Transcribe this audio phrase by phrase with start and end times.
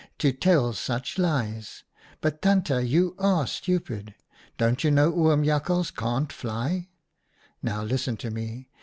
[0.09, 1.83] * To tell such lies!
[2.21, 4.15] But, Tante, you are stupid.
[4.57, 6.87] Don't you know Oom Jakhals can't fly?
[7.61, 8.67] Now listen to me.